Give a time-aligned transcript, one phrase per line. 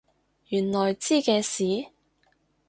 [0.47, 1.91] 原來知嘅事？